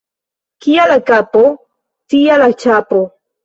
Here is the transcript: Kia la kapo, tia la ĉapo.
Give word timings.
Kia 0.65 0.87
la 0.93 0.95
kapo, 1.11 1.45
tia 2.17 2.41
la 2.47 2.51
ĉapo. 2.67 3.07